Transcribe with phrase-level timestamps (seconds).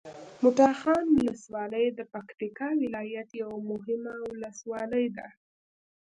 [0.43, 5.27] مټاخان ولسوالي د پکتیکا ولایت یوه مهمه ولسوالي ده